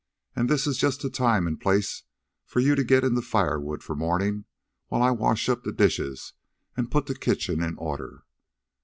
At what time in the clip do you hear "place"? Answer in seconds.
1.61-2.01